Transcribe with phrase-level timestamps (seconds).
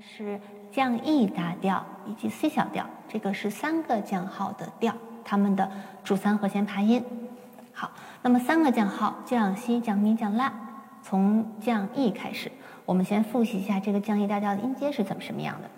[0.00, 5.70] 是降 E 大调以及 C 小调，这个是三个降号的调，它们的
[6.04, 7.04] 主三和弦爬音。
[7.72, 7.90] 好，
[8.22, 10.52] 那么三个降号降西、降咪、降拉，
[11.02, 12.50] 从降 E 开始，
[12.84, 15.70] 我们先复习一下这个降 E 大调的音阶是怎么什么样的。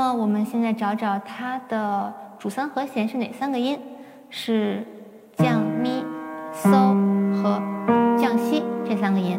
[0.00, 3.78] 么我们现在找找它的主三和弦是哪三个音？
[4.30, 4.82] 是
[5.36, 6.02] 降咪、
[6.54, 6.72] 嗦
[7.34, 7.60] 和
[8.18, 9.38] 降西这三个音。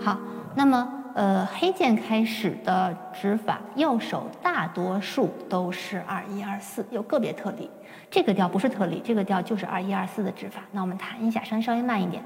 [0.00, 0.16] 好，
[0.54, 7.70] 那么呃黑键开始的指法，右手大多数都是二一二四，有个别特例。
[8.10, 10.62] 这个调不是特例，这个调就是二一二四的指法。
[10.72, 12.22] 那我们弹一下，声音稍微慢一点。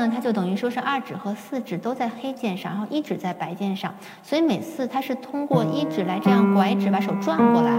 [0.00, 7.70] 呢，它就等于说是二指和四指都在黑键上，然后一指在白键上，所以每次它是通过一指来这样拐指把手转过来，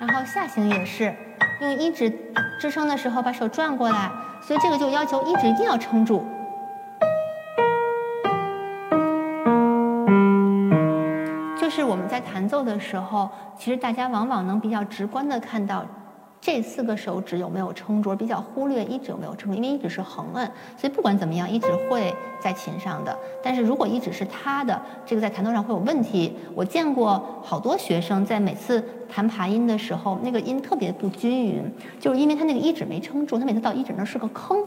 [0.00, 1.14] 然后下行也是
[1.60, 2.10] 用一指
[2.58, 4.10] 支撑的时候把手转过来，
[4.42, 6.26] 所以这个就要求一指一定要撑住。
[11.56, 15.84] 就是我们在弹奏的时候，其实大家往往能比较直观的看到。
[16.40, 18.14] 这四个手指有没有撑住？
[18.14, 23.16] 比较忽略一指有没有撑住，因为一指是横摁，所以不管怎么样，一指会在琴上的。
[23.42, 26.36] 但是如果一指是塌的，这个在弹奏上会有问题。
[26.54, 31.64] 我见过好多学生在每次弹爬音的时候，那个音特别不均匀，
[31.98, 34.64] 就是因为他那个一指没撑住，他每次到一指那是个坑，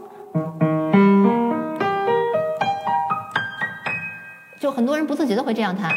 [4.60, 5.93] 就很多人不自觉的会这样弹。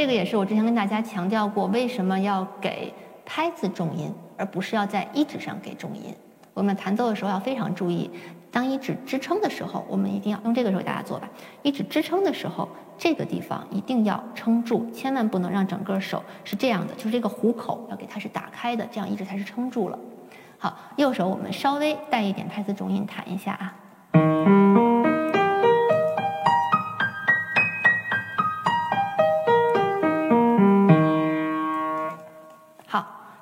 [0.00, 2.90] 这个也是我之前跟大家强调过，为什么要给
[3.26, 6.04] 拍子重音，而不是要在一指上给重音。
[6.54, 8.10] 我们弹奏的时候要非常注意，
[8.50, 11.28] 当一指支撑的时候，我们一定要用这个时候给大家做吧。
[11.60, 12.66] 一指支撑的时候，
[12.96, 19.98] 这个地方一定要撑住，千万不能让整个手是这样的，就是这个虎口要给它是打开的，这样一指才是撑住了。
[20.56, 24.69] 好，右手我们稍微带一点拍子重音弹一下啊。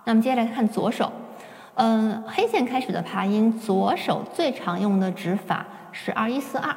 [0.08, 1.12] 那么接下来看左手，
[1.74, 6.74] 嗯，黑线开始的爬音，左手最常用的指法是二一四二，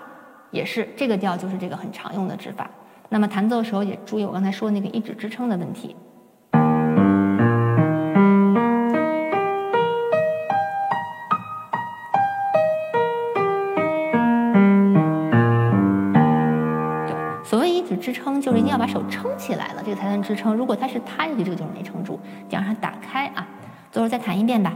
[0.52, 2.70] 也是这个调就是这个很常用的指法。
[3.08, 5.96] 那么弹奏的时候也注意我刚才说的那个一指支撑的问题。
[18.02, 20.56] 支撑，就是一定要把手撑起来了，这个才能支撑。
[20.56, 22.20] 如果它是塌下去，这个就是没撑住，
[22.50, 23.48] 得让它打开啊。
[23.92, 24.74] 最后再弹一遍吧。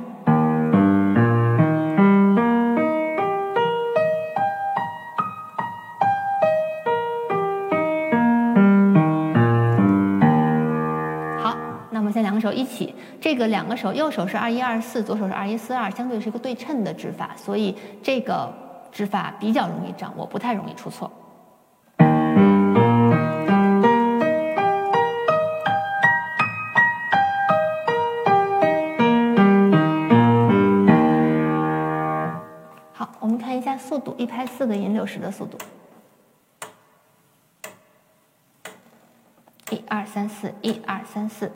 [11.42, 11.58] 好，
[11.90, 18.54] 那我们先两个手一起，这个两个手，右手是二一二四，左手是二一四二，相对是一个对称的指法，所以这个
[18.92, 21.10] 指法比较容易掌握，不太容易出错。
[34.66, 35.60] 四个音六十的速度，
[39.70, 41.52] 一二三四，一二三四。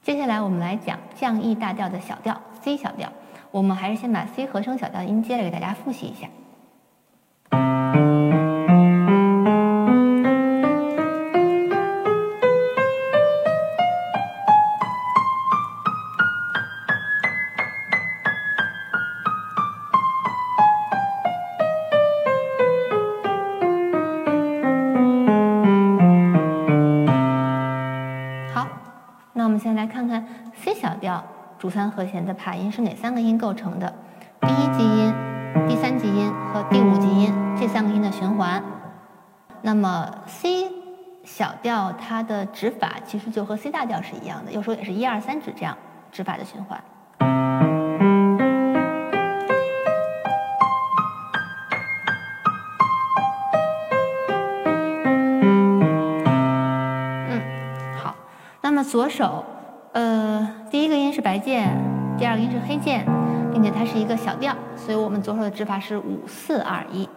[0.00, 3.12] 接下来我们来讲降 E 大调的小调 C 小调，
[3.50, 6.26] 我们还是先把 C 和声小调音阶来给大家复习一下。
[31.04, 31.22] 调
[31.58, 33.92] 主三和弦的爬音是哪三个音构成的？
[34.40, 35.12] 第一级音、
[35.68, 37.30] 第三级音和第五级音
[37.60, 38.62] 这三个音的循环。
[39.60, 40.72] 那么 C
[41.22, 45.76] 小调它的指法其实就和 C 大调是一样的，有时候也是一二三指这样
[46.10, 46.82] 指法的循环。
[57.28, 57.42] 嗯，
[58.02, 58.14] 好。
[58.62, 59.44] 那么左手，
[59.94, 61.70] 呃，第一个音是白键，
[62.18, 63.06] 第二个音是黑键，
[63.52, 67.08] 并且它是一个小调，所以我们左手的指法是五四二一。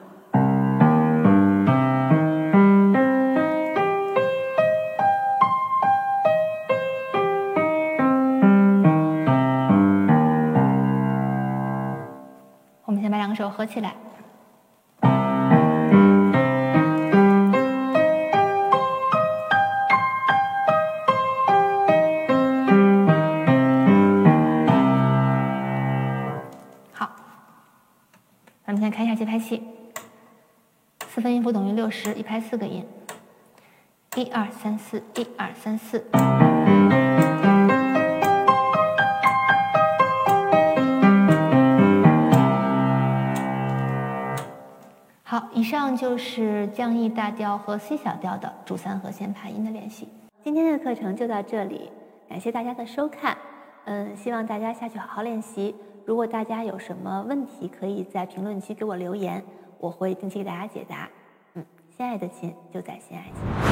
[12.85, 13.95] 我们先把两个手合起来。
[28.67, 29.63] 咱们先看一下节拍器。
[31.07, 32.85] 四分音符等于六十，一拍四个音，
[34.17, 36.05] 一二三四，一二三四。
[45.23, 50.09] 好，以上就是降 E 大调和 C 小调的主三和弦拍音的练习。
[50.43, 51.89] 今天的课程就到这里，
[52.27, 53.37] 感谢大家的收看。
[53.85, 55.73] 嗯，希望大家下去好好练习。
[56.07, 59.43] 如果大家有什么问题，可以在评论区给我留言，
[59.77, 61.09] 我会定期给大家解答。
[61.55, 63.66] 嗯，心爱的亲就在心爱琴。